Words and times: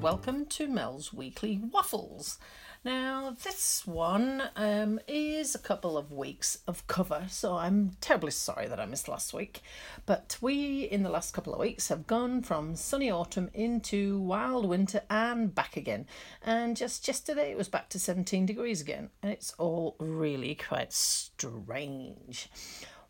welcome 0.00 0.46
to 0.46 0.66
Mel's 0.66 1.12
Weekly 1.12 1.60
Waffles. 1.62 2.38
Now, 2.82 3.36
this 3.44 3.86
one 3.86 4.42
um, 4.56 4.98
is 5.06 5.54
a 5.54 5.58
couple 5.58 5.98
of 5.98 6.10
weeks 6.10 6.56
of 6.66 6.86
cover, 6.86 7.26
so 7.28 7.58
I'm 7.58 7.90
terribly 8.00 8.30
sorry 8.30 8.66
that 8.66 8.80
I 8.80 8.86
missed 8.86 9.08
last 9.08 9.34
week. 9.34 9.60
But 10.06 10.38
we, 10.40 10.84
in 10.84 11.02
the 11.02 11.10
last 11.10 11.34
couple 11.34 11.52
of 11.52 11.60
weeks, 11.60 11.88
have 11.88 12.06
gone 12.06 12.40
from 12.40 12.76
sunny 12.76 13.10
autumn 13.10 13.50
into 13.52 14.18
wild 14.20 14.64
winter 14.66 15.02
and 15.10 15.54
back 15.54 15.76
again. 15.76 16.06
And 16.42 16.78
just 16.78 17.06
yesterday, 17.06 17.50
it 17.50 17.58
was 17.58 17.68
back 17.68 17.90
to 17.90 17.98
17 17.98 18.46
degrees 18.46 18.80
again, 18.80 19.10
and 19.22 19.30
it's 19.30 19.52
all 19.58 19.96
really 19.98 20.54
quite 20.54 20.94
strange. 20.94 22.48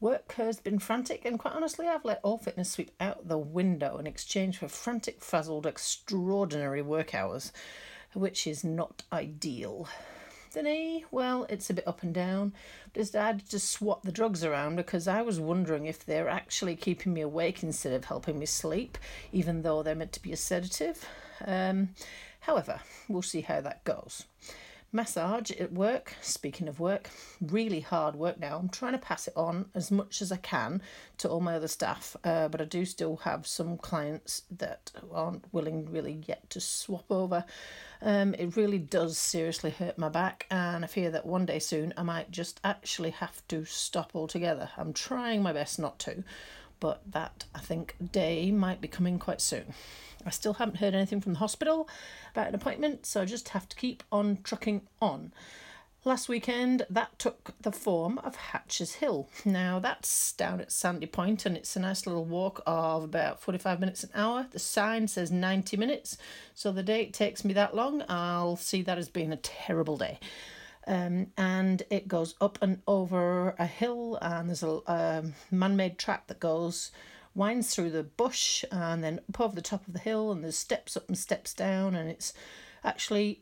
Work 0.00 0.34
has 0.34 0.60
been 0.60 0.78
frantic, 0.78 1.24
and 1.24 1.40
quite 1.40 1.54
honestly, 1.54 1.88
I've 1.88 2.04
let 2.04 2.20
all 2.22 2.38
fitness 2.38 2.70
sweep 2.70 2.92
out 3.00 3.26
the 3.26 3.38
window 3.38 3.98
in 3.98 4.06
exchange 4.06 4.58
for 4.58 4.68
frantic, 4.68 5.20
frazzled, 5.20 5.66
extraordinary 5.66 6.82
work 6.82 7.16
hours, 7.16 7.52
which 8.14 8.46
is 8.46 8.62
not 8.62 9.02
ideal. 9.12 9.88
The 10.52 10.62
knee, 10.62 11.04
well, 11.10 11.46
it's 11.50 11.68
a 11.68 11.74
bit 11.74 11.86
up 11.86 12.04
and 12.04 12.14
down. 12.14 12.54
Just 12.94 13.14
had 13.14 13.48
to 13.50 13.58
swap 13.58 14.02
the 14.02 14.12
drugs 14.12 14.44
around 14.44 14.76
because 14.76 15.08
I 15.08 15.20
was 15.22 15.40
wondering 15.40 15.86
if 15.86 16.06
they're 16.06 16.28
actually 16.28 16.76
keeping 16.76 17.12
me 17.12 17.20
awake 17.20 17.64
instead 17.64 17.92
of 17.92 18.04
helping 18.04 18.38
me 18.38 18.46
sleep, 18.46 18.98
even 19.32 19.62
though 19.62 19.82
they're 19.82 19.96
meant 19.96 20.12
to 20.12 20.22
be 20.22 20.32
a 20.32 20.36
sedative. 20.36 21.04
Um, 21.44 21.90
however, 22.40 22.80
we'll 23.08 23.22
see 23.22 23.40
how 23.40 23.60
that 23.62 23.82
goes. 23.82 24.26
Massage 24.90 25.50
at 25.50 25.70
work, 25.70 26.14
speaking 26.22 26.66
of 26.66 26.80
work, 26.80 27.10
really 27.42 27.80
hard 27.80 28.16
work 28.16 28.40
now. 28.40 28.56
I'm 28.56 28.70
trying 28.70 28.92
to 28.92 28.98
pass 28.98 29.28
it 29.28 29.36
on 29.36 29.66
as 29.74 29.90
much 29.90 30.22
as 30.22 30.32
I 30.32 30.38
can 30.38 30.80
to 31.18 31.28
all 31.28 31.40
my 31.40 31.56
other 31.56 31.68
staff, 31.68 32.16
uh, 32.24 32.48
but 32.48 32.62
I 32.62 32.64
do 32.64 32.86
still 32.86 33.16
have 33.16 33.46
some 33.46 33.76
clients 33.76 34.44
that 34.50 34.90
aren't 35.12 35.44
willing 35.52 35.92
really 35.92 36.22
yet 36.26 36.48
to 36.50 36.60
swap 36.60 37.04
over. 37.10 37.44
Um, 38.00 38.32
it 38.34 38.56
really 38.56 38.78
does 38.78 39.18
seriously 39.18 39.70
hurt 39.70 39.98
my 39.98 40.08
back, 40.08 40.46
and 40.50 40.84
I 40.84 40.88
fear 40.88 41.10
that 41.10 41.26
one 41.26 41.44
day 41.44 41.58
soon 41.58 41.92
I 41.98 42.02
might 42.02 42.30
just 42.30 42.58
actually 42.64 43.10
have 43.10 43.46
to 43.48 43.66
stop 43.66 44.12
altogether. 44.14 44.70
I'm 44.78 44.94
trying 44.94 45.42
my 45.42 45.52
best 45.52 45.78
not 45.78 45.98
to, 46.00 46.24
but 46.80 47.02
that 47.10 47.44
I 47.54 47.60
think 47.60 47.94
day 48.12 48.50
might 48.50 48.80
be 48.80 48.88
coming 48.88 49.18
quite 49.18 49.40
soon. 49.40 49.74
I 50.26 50.30
still 50.30 50.54
haven't 50.54 50.78
heard 50.78 50.94
anything 50.94 51.20
from 51.20 51.34
the 51.34 51.38
hospital 51.38 51.88
about 52.32 52.48
an 52.48 52.54
appointment, 52.54 53.06
so 53.06 53.22
I 53.22 53.24
just 53.24 53.50
have 53.50 53.68
to 53.68 53.76
keep 53.76 54.02
on 54.10 54.38
trucking 54.42 54.82
on. 55.00 55.32
Last 56.04 56.28
weekend, 56.28 56.86
that 56.88 57.18
took 57.18 57.52
the 57.60 57.72
form 57.72 58.18
of 58.18 58.36
Hatches 58.36 58.94
Hill. 58.94 59.28
Now, 59.44 59.78
that's 59.78 60.32
down 60.32 60.60
at 60.60 60.70
Sandy 60.70 61.06
Point, 61.06 61.44
and 61.44 61.56
it's 61.56 61.74
a 61.76 61.80
nice 61.80 62.06
little 62.06 62.24
walk 62.24 62.62
of 62.66 63.02
about 63.02 63.40
45 63.40 63.80
minutes 63.80 64.04
an 64.04 64.10
hour. 64.14 64.46
The 64.50 64.60
sign 64.60 65.08
says 65.08 65.30
90 65.32 65.76
minutes, 65.76 66.16
so 66.54 66.70
the 66.70 66.84
day 66.84 67.02
it 67.02 67.12
takes 67.12 67.44
me 67.44 67.52
that 67.54 67.74
long, 67.74 68.04
I'll 68.08 68.56
see 68.56 68.80
that 68.82 68.96
as 68.96 69.08
being 69.08 69.32
a 69.32 69.36
terrible 69.36 69.96
day. 69.96 70.20
Um, 70.88 71.28
and 71.36 71.82
it 71.90 72.08
goes 72.08 72.34
up 72.40 72.58
and 72.62 72.80
over 72.86 73.54
a 73.58 73.66
hill, 73.66 74.18
and 74.20 74.48
there's 74.48 74.62
a 74.62 74.80
um, 74.86 75.34
man 75.50 75.76
made 75.76 75.98
track 75.98 76.26
that 76.26 76.40
goes 76.40 76.90
winds 77.34 77.74
through 77.74 77.90
the 77.90 78.02
bush 78.02 78.64
and 78.72 79.02
then 79.02 79.20
up 79.28 79.40
over 79.40 79.54
the 79.54 79.62
top 79.62 79.86
of 79.86 79.92
the 79.92 80.00
hill 80.00 80.32
and 80.32 80.42
there's 80.42 80.58
steps 80.58 80.96
up 80.96 81.06
and 81.06 81.16
steps 81.16 81.54
down 81.54 81.94
and 81.94 82.10
it's 82.10 82.32
actually 82.82 83.40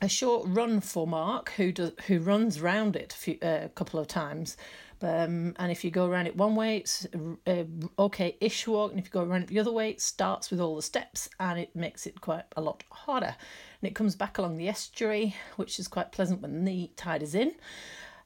a 0.00 0.08
short 0.08 0.44
run 0.48 0.80
for 0.80 1.06
Mark 1.06 1.52
who 1.56 1.70
does 1.70 1.92
who 2.08 2.18
runs 2.18 2.60
round 2.60 2.96
it 2.96 3.12
a, 3.12 3.16
few, 3.16 3.38
uh, 3.40 3.60
a 3.62 3.68
couple 3.68 4.00
of 4.00 4.08
times 4.08 4.56
um, 5.02 5.54
and 5.58 5.72
if 5.72 5.84
you 5.84 5.90
go 5.90 6.06
around 6.06 6.26
it 6.26 6.36
one 6.36 6.54
way 6.54 6.78
it's 6.78 7.06
uh, 7.46 7.64
okay-ish 7.98 8.66
walk 8.66 8.90
and 8.90 9.00
if 9.00 9.06
you 9.06 9.10
go 9.10 9.22
around 9.22 9.42
it 9.42 9.48
the 9.48 9.58
other 9.58 9.72
way 9.72 9.90
it 9.90 10.00
starts 10.00 10.50
with 10.50 10.60
all 10.60 10.76
the 10.76 10.82
steps 10.82 11.28
and 11.40 11.58
it 11.58 11.74
makes 11.74 12.06
it 12.06 12.20
quite 12.20 12.44
a 12.56 12.60
lot 12.60 12.84
harder. 12.90 13.34
And 13.80 13.90
it 13.90 13.94
comes 13.94 14.14
back 14.16 14.38
along 14.38 14.56
the 14.56 14.68
estuary 14.68 15.36
which 15.56 15.78
is 15.78 15.88
quite 15.88 16.12
pleasant 16.12 16.40
when 16.40 16.64
the 16.64 16.90
tide 16.96 17.22
is 17.22 17.34
in. 17.34 17.54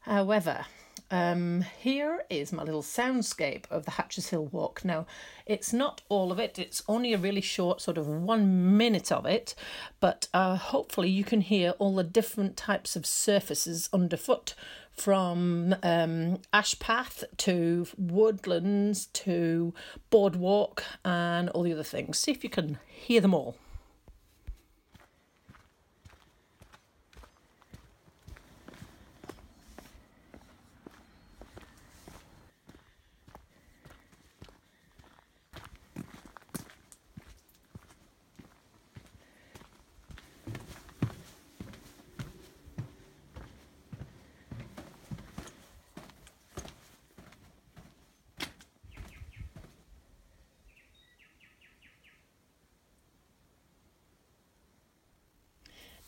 However 0.01 0.67
um, 1.11 1.65
here 1.81 2.25
is 2.29 2.53
my 2.53 2.63
little 2.63 2.83
soundscape 2.83 3.65
of 3.71 3.85
the 3.85 3.93
Hatches 3.93 4.31
Hill 4.31 4.47
Walk. 4.47 4.85
Now, 4.85 5.07
it's 5.47 5.73
not 5.73 6.03
all 6.09 6.33
of 6.33 6.39
it, 6.39 6.59
it's 6.59 6.83
only 6.89 7.13
a 7.13 7.19
really 7.19 7.41
short, 7.41 7.81
sort 7.81 7.99
of 7.99 8.09
one 8.09 8.77
minute 8.77 9.13
of 9.13 9.25
it, 9.27 9.55
but 10.01 10.29
uh, 10.35 10.57
hopefully 10.57 11.09
you 11.09 11.25
can 11.25 11.41
hear 11.43 11.71
all 11.79 11.95
the 11.95 12.05
different 12.05 12.57
types 12.57 12.97
of 12.97 13.07
surfaces 13.07 13.89
underfoot 13.93 14.55
from 14.93 15.77
um, 15.83 16.41
ash 16.53 16.79
path 16.79 17.23
to 17.37 17.87
woodlands 17.99 19.07
to 19.07 19.75
boardwalk 20.11 20.83
and 21.05 21.51
all 21.51 21.63
the 21.63 21.73
other 21.73 21.83
things. 21.83 22.19
See 22.19 22.33
if 22.33 22.43
you 22.43 22.51
can 22.51 22.79
hear 22.87 23.21
them 23.21 23.35
all. 23.35 23.57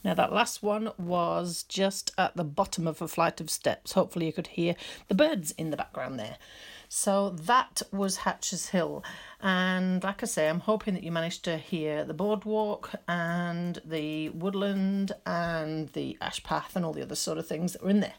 Now, 0.05 0.15
that 0.15 0.33
last 0.33 0.63
one 0.63 0.93
was 0.97 1.65
just 1.65 2.13
at 2.17 2.37
the 2.37 2.45
bottom 2.45 2.87
of 2.87 3.03
a 3.03 3.09
flight 3.09 3.41
of 3.41 3.51
steps. 3.51 3.93
Hopefully, 3.93 4.27
you 4.27 4.33
could 4.33 4.49
hear 4.49 4.77
the 5.09 5.15
birds 5.15 5.51
in 5.53 5.71
the 5.71 5.77
background 5.77 6.19
there. 6.21 6.37
So, 6.89 7.31
that 7.31 7.83
was 7.91 8.19
Hatcher's 8.19 8.69
Hill. 8.69 9.05
And 9.41 10.03
like 10.05 10.23
I 10.23 10.27
say, 10.27 10.49
I'm 10.49 10.61
hoping 10.61 10.95
that 10.95 11.03
you 11.03 11.11
managed 11.11 11.45
to 11.45 11.59
hear 11.59 12.05
the 12.05 12.15
boardwalk 12.15 12.93
and 13.09 13.81
the 13.85 14.29
woodland 14.31 15.13
and 15.27 15.89
the 15.91 16.17
ash 16.21 16.43
path 16.45 16.77
and 16.77 16.85
all 16.85 16.93
the 16.93 17.03
other 17.03 17.17
sort 17.17 17.39
of 17.39 17.47
things 17.47 17.73
that 17.73 17.83
were 17.83 17.91
in 17.91 18.01
there. 18.01 18.15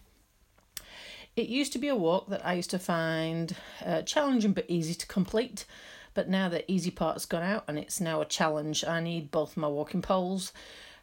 It 1.35 1.47
used 1.47 1.71
to 1.73 1.79
be 1.79 1.87
a 1.87 1.95
walk 1.95 2.27
that 2.27 2.45
I 2.45 2.53
used 2.53 2.71
to 2.71 2.79
find 2.79 3.55
uh, 3.85 4.01
challenging 4.01 4.51
but 4.51 4.65
easy 4.67 4.93
to 4.95 5.07
complete. 5.07 5.65
But 6.13 6.27
now 6.27 6.49
the 6.49 6.69
easy 6.69 6.91
part's 6.91 7.25
gone 7.25 7.43
out 7.43 7.63
and 7.67 7.79
it's 7.79 8.01
now 8.01 8.19
a 8.19 8.25
challenge. 8.25 8.83
I 8.83 8.99
need 8.99 9.31
both 9.31 9.55
my 9.55 9.67
walking 9.67 10.01
poles 10.01 10.51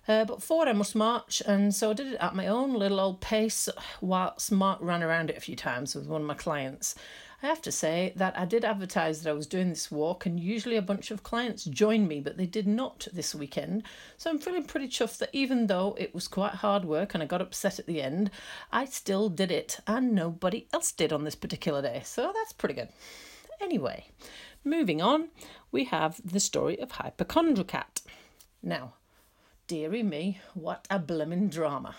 uh, 0.08 0.24
but 0.24 0.42
forward 0.42 0.68
I 0.68 0.72
must 0.72 0.94
march, 0.94 1.42
and 1.46 1.74
so 1.74 1.90
I 1.90 1.94
did 1.94 2.08
it 2.08 2.20
at 2.20 2.34
my 2.34 2.46
own 2.46 2.74
little 2.74 3.00
old 3.00 3.20
pace 3.20 3.68
whilst 4.00 4.52
Mark 4.52 4.78
ran 4.80 5.02
around 5.02 5.30
it 5.30 5.36
a 5.36 5.40
few 5.40 5.56
times 5.56 5.94
with 5.94 6.06
one 6.06 6.22
of 6.22 6.26
my 6.26 6.34
clients. 6.34 6.94
I 7.42 7.46
have 7.48 7.60
to 7.62 7.72
say 7.72 8.14
that 8.16 8.38
I 8.38 8.46
did 8.46 8.64
advertise 8.64 9.22
that 9.22 9.30
I 9.30 9.34
was 9.34 9.46
doing 9.46 9.68
this 9.68 9.90
walk, 9.90 10.24
and 10.24 10.40
usually 10.40 10.76
a 10.76 10.82
bunch 10.82 11.10
of 11.10 11.22
clients 11.22 11.64
join 11.64 12.08
me, 12.08 12.20
but 12.20 12.38
they 12.38 12.46
did 12.46 12.66
not 12.66 13.06
this 13.12 13.34
weekend. 13.34 13.82
So 14.16 14.30
I'm 14.30 14.38
feeling 14.38 14.64
pretty 14.64 14.88
chuffed 14.88 15.18
that 15.18 15.30
even 15.34 15.66
though 15.66 15.94
it 15.98 16.14
was 16.14 16.28
quite 16.28 16.54
hard 16.54 16.84
work 16.86 17.12
and 17.12 17.22
I 17.22 17.26
got 17.26 17.42
upset 17.42 17.78
at 17.78 17.86
the 17.86 18.00
end, 18.00 18.30
I 18.72 18.86
still 18.86 19.28
did 19.28 19.50
it, 19.50 19.80
and 19.86 20.14
nobody 20.14 20.66
else 20.72 20.92
did 20.92 21.12
on 21.12 21.24
this 21.24 21.34
particular 21.34 21.82
day. 21.82 22.00
So 22.04 22.32
that's 22.34 22.54
pretty 22.54 22.74
good. 22.74 22.88
Anyway, 23.60 24.06
moving 24.64 25.02
on, 25.02 25.28
we 25.70 25.84
have 25.84 26.20
the 26.24 26.40
story 26.40 26.78
of 26.80 26.92
Hypochondriacat. 26.92 28.02
Now, 28.62 28.94
Deary 29.66 30.04
me, 30.04 30.38
what 30.54 30.86
a 30.88 31.00
blimmin' 31.00 31.50
drama. 31.50 31.96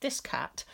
This 0.00 0.20
cat 0.20 0.64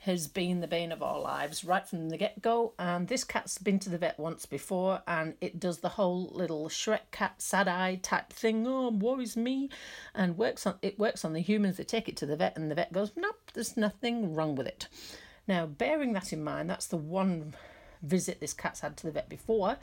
has 0.00 0.26
been 0.26 0.60
the 0.60 0.66
bane 0.66 0.90
of 0.90 1.00
our 1.00 1.20
lives 1.20 1.64
right 1.64 1.86
from 1.86 2.08
the 2.08 2.16
get 2.16 2.42
go, 2.42 2.72
and 2.76 3.06
this 3.06 3.22
cat's 3.22 3.58
been 3.58 3.78
to 3.78 3.88
the 3.88 3.98
vet 3.98 4.18
once 4.18 4.44
before, 4.44 5.00
and 5.06 5.34
it 5.40 5.60
does 5.60 5.78
the 5.78 5.90
whole 5.90 6.28
little 6.32 6.68
Shrek 6.68 7.12
cat 7.12 7.40
sad 7.40 7.68
eye 7.68 8.00
type 8.02 8.32
thing. 8.32 8.66
Oh, 8.66 8.90
worries 8.90 9.36
me, 9.36 9.70
and 10.12 10.36
works 10.36 10.66
on 10.66 10.74
it 10.82 10.98
works 10.98 11.24
on 11.24 11.34
the 11.34 11.40
humans. 11.40 11.76
They 11.76 11.84
take 11.84 12.08
it 12.08 12.16
to 12.16 12.26
the 12.26 12.36
vet, 12.36 12.56
and 12.56 12.68
the 12.68 12.74
vet 12.74 12.92
goes, 12.92 13.12
"Nope, 13.14 13.52
there's 13.54 13.76
nothing 13.76 14.34
wrong 14.34 14.56
with 14.56 14.66
it." 14.66 14.88
Now, 15.46 15.66
bearing 15.66 16.14
that 16.14 16.32
in 16.32 16.42
mind, 16.42 16.68
that's 16.68 16.88
the 16.88 16.96
one 16.96 17.54
visit 18.02 18.40
this 18.40 18.54
cat's 18.54 18.80
had 18.80 18.96
to 18.96 19.06
the 19.06 19.12
vet 19.12 19.28
before. 19.28 19.76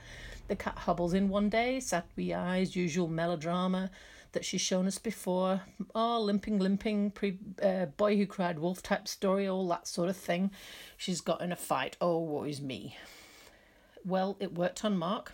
The 0.50 0.57
cat 0.57 0.80
hobbles 0.80 1.13
in 1.13 1.30
one 1.30 1.48
day, 1.48 1.80
sad 1.80 2.04
wee 2.18 2.33
eyes, 2.33 2.75
usual 2.75 3.07
melodrama 3.07 3.89
that 4.31 4.46
she's 4.46 4.62
shown 4.62 4.88
us 4.88 4.98
before. 4.98 5.62
Oh, 5.96 6.22
limping, 6.22 6.60
limping, 6.60 7.12
pre 7.12 7.40
uh, 7.62 7.86
boy 7.86 8.18
who 8.18 8.26
cried 8.26 8.60
wolf 8.60 8.81
type 8.81 9.08
story, 9.08 9.48
all 9.48 9.68
that 9.70 9.88
sort 9.88 10.10
of 10.10 10.18
thing. 10.18 10.52
She's 10.98 11.22
got 11.22 11.42
in 11.42 11.52
a 11.52 11.56
fight. 11.56 11.98
Oh, 12.00 12.20
woe 12.20 12.44
is 12.44 12.62
me. 12.62 12.98
Well, 14.06 14.38
it 14.40 14.54
worked 14.54 14.86
on 14.86 14.98
Mark. 14.98 15.34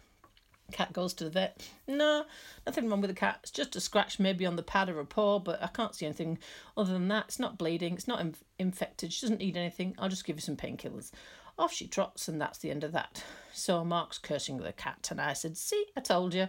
Cat 0.71 0.94
goes 0.94 1.13
to 1.15 1.24
the 1.24 1.30
vet. 1.30 1.69
No, 1.88 2.25
nothing 2.65 2.89
wrong 2.89 3.01
with 3.01 3.12
the 3.12 3.15
cat. 3.15 3.39
It's 3.44 3.51
just 3.51 3.75
a 3.75 3.80
scratch 3.80 4.19
maybe 4.19 4.47
on 4.47 4.56
the 4.56 4.63
pad 4.63 4.89
of 4.89 4.98
a 4.98 5.06
paw, 5.06 5.38
but 5.38 5.62
I 5.62 5.68
can't 5.68 5.94
see 5.94 6.07
anything 6.07 6.39
other 6.75 6.91
than 6.91 7.07
that. 7.09 7.25
It's 7.27 7.39
not 7.39 7.59
bleeding. 7.59 7.94
It's 7.94 8.07
not 8.07 8.19
inf- 8.19 8.44
infected. 8.57 9.13
She 9.13 9.25
doesn't 9.25 9.39
need 9.39 9.57
anything. 9.57 9.94
I'll 10.00 10.09
just 10.09 10.25
give 10.25 10.38
you 10.38 10.41
some 10.41 10.57
painkillers. 10.57 11.12
Off 11.59 11.71
she 11.71 11.88
trots, 11.88 12.27
and 12.27 12.41
that's 12.41 12.57
the 12.57 12.71
end 12.71 12.83
of 12.83 12.91
that. 12.94 13.24
So 13.53 13.86
Mark's 13.86 14.18
cursing 14.18 14.57
the 14.57 14.74
cat, 14.74 15.07
and 15.12 15.21
I 15.21 15.33
said, 15.33 15.56
See, 15.56 15.86
I 15.95 16.01
told 16.01 16.33
you. 16.33 16.48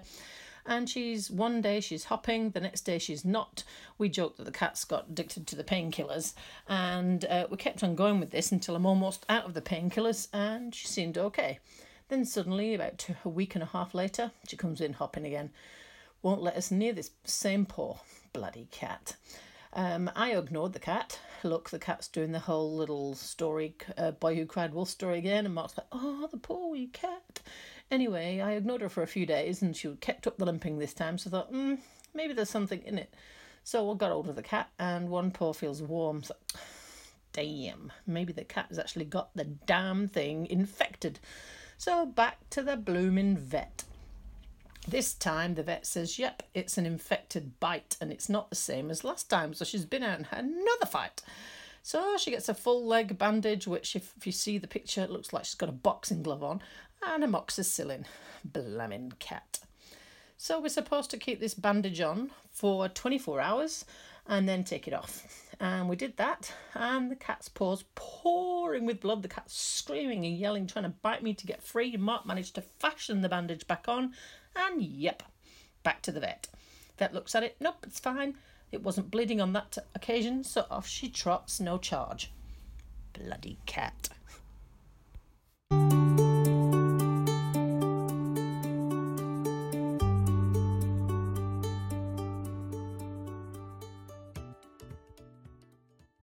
And 0.66 0.88
she's 0.88 1.30
one 1.30 1.60
day 1.60 1.80
she's 1.80 2.04
hopping, 2.04 2.50
the 2.50 2.60
next 2.60 2.82
day 2.82 2.98
she's 2.98 3.24
not. 3.24 3.64
We 3.98 4.08
joked 4.08 4.38
that 4.38 4.44
the 4.44 4.50
cat's 4.52 4.84
got 4.84 5.08
addicted 5.08 5.46
to 5.46 5.56
the 5.56 5.64
painkillers, 5.64 6.34
and 6.68 7.24
uh, 7.24 7.46
we 7.50 7.56
kept 7.56 7.82
on 7.82 7.94
going 7.94 8.20
with 8.20 8.30
this 8.30 8.52
until 8.52 8.76
I'm 8.76 8.86
almost 8.86 9.26
out 9.28 9.44
of 9.44 9.54
the 9.54 9.60
painkillers, 9.60 10.28
and 10.32 10.74
she 10.74 10.86
seemed 10.86 11.18
okay. 11.18 11.58
Then 12.08 12.24
suddenly, 12.24 12.74
about 12.74 13.06
a 13.24 13.28
week 13.28 13.54
and 13.54 13.62
a 13.62 13.66
half 13.66 13.94
later, 13.94 14.30
she 14.46 14.56
comes 14.56 14.80
in 14.80 14.92
hopping 14.92 15.24
again. 15.24 15.50
Won't 16.22 16.42
let 16.42 16.56
us 16.56 16.70
near 16.70 16.92
this 16.92 17.10
same 17.24 17.66
poor 17.66 18.00
bloody 18.32 18.68
cat. 18.70 19.16
Um, 19.72 20.10
I 20.16 20.32
ignored 20.32 20.72
the 20.72 20.78
cat. 20.78 21.18
Look, 21.42 21.68
the 21.68 21.78
cat's 21.78 22.08
doing 22.08 22.32
the 22.32 22.38
whole 22.38 22.74
little 22.74 23.14
story, 23.14 23.74
uh, 23.98 24.12
boy 24.12 24.34
who 24.34 24.46
cried 24.46 24.72
wolf 24.72 24.88
story 24.88 25.18
again, 25.18 25.44
and 25.44 25.54
Mark's 25.54 25.76
like, 25.76 25.86
oh, 25.92 26.26
the 26.30 26.38
poor 26.38 26.70
wee 26.70 26.86
cat. 26.86 27.40
Anyway, 27.90 28.40
I 28.40 28.52
ignored 28.52 28.80
her 28.80 28.88
for 28.88 29.02
a 29.02 29.06
few 29.06 29.26
days, 29.26 29.62
and 29.62 29.76
she 29.76 29.88
kept 30.00 30.26
up 30.26 30.38
the 30.38 30.44
limping 30.44 30.78
this 30.78 30.94
time, 30.94 31.18
so 31.18 31.28
I 31.28 31.30
thought, 31.30 31.48
hmm, 31.48 31.74
maybe 32.14 32.32
there's 32.32 32.50
something 32.50 32.82
in 32.84 32.98
it. 32.98 33.14
So 33.62 33.90
I 33.90 33.94
got 33.94 34.10
hold 34.10 34.28
of 34.28 34.36
the 34.36 34.42
cat, 34.42 34.70
and 34.78 35.08
one 35.08 35.30
paw 35.30 35.52
feels 35.52 35.82
warm. 35.82 36.22
So, 36.22 36.34
damn, 37.32 37.92
maybe 38.06 38.32
the 38.32 38.44
cat 38.44 38.66
has 38.70 38.78
actually 38.78 39.04
got 39.04 39.30
the 39.36 39.44
damn 39.44 40.08
thing 40.08 40.46
infected. 40.46 41.20
So 41.78 42.06
back 42.06 42.38
to 42.50 42.62
the 42.62 42.76
blooming 42.76 43.36
vet. 43.36 43.84
This 44.88 45.12
time 45.12 45.54
the 45.54 45.62
vet 45.62 45.84
says, 45.84 46.18
yep, 46.18 46.42
it's 46.54 46.78
an 46.78 46.86
infected 46.86 47.58
bite 47.60 47.96
and 48.00 48.12
it's 48.12 48.28
not 48.28 48.50
the 48.50 48.56
same 48.56 48.90
as 48.90 49.04
last 49.04 49.28
time. 49.28 49.52
So 49.52 49.64
she's 49.64 49.84
been 49.84 50.02
out 50.02 50.16
and 50.16 50.26
had 50.26 50.44
another 50.44 50.86
fight. 50.86 51.22
So 51.82 52.16
she 52.16 52.30
gets 52.30 52.48
a 52.48 52.54
full 52.54 52.84
leg 52.84 53.18
bandage, 53.18 53.66
which, 53.66 53.94
if, 53.94 54.12
if 54.16 54.26
you 54.26 54.32
see 54.32 54.58
the 54.58 54.66
picture, 54.66 55.02
it 55.02 55.10
looks 55.10 55.32
like 55.32 55.44
she's 55.44 55.54
got 55.54 55.68
a 55.68 55.72
boxing 55.72 56.22
glove 56.22 56.42
on 56.42 56.62
and 57.02 57.25
amoxicillin. 57.25 58.04
Blaming 58.44 59.12
cat. 59.19 59.60
So 60.37 60.60
we're 60.60 60.69
supposed 60.69 61.10
to 61.10 61.19
keep 61.19 61.40
this 61.40 61.54
bandage 61.54 62.00
on 62.00 62.31
for 62.50 62.88
24 62.88 63.40
hours 63.40 63.84
and 64.28 64.48
then 64.48 64.64
take 64.64 64.87
it 64.87 64.94
off. 64.94 65.52
And 65.58 65.88
we 65.88 65.96
did 65.96 66.16
that, 66.19 66.52
and 66.75 67.10
the 67.10 67.16
cat's 67.16 67.48
paws 67.48 67.84
pouring 67.94 68.84
with 68.84 69.00
blood, 69.00 69.22
the 69.22 69.28
cat 69.28 69.50
screaming 69.50 70.26
and 70.26 70.37
yelling, 70.37 70.66
trying 70.66 70.84
to 70.84 70.90
bite 70.90 71.22
me 71.22 71.32
to 71.32 71.46
get 71.46 71.62
free. 71.62 71.96
Mark 71.96 72.26
managed 72.26 72.56
to 72.56 72.60
fashion 72.60 73.22
the 73.22 73.28
bandage 73.28 73.66
back 73.66 73.87
on, 73.88 74.12
and 74.54 74.82
yep, 74.82 75.22
back 75.82 76.02
to 76.02 76.12
the 76.12 76.20
vet. 76.20 76.49
Vet 76.99 77.14
looks 77.14 77.34
at 77.34 77.42
it, 77.42 77.56
nope, 77.60 77.87
it's 77.87 78.00
fine. 78.00 78.37
It 78.70 78.82
wasn't 78.82 79.10
bleeding 79.10 79.40
on 79.40 79.54
that 79.54 79.78
occasion, 79.94 80.44
so 80.44 80.66
off 80.70 80.87
she 80.87 81.08
trots, 81.08 81.58
no 81.58 81.78
charge. 81.78 82.32
Bloody 83.14 83.58
cat. 83.64 84.10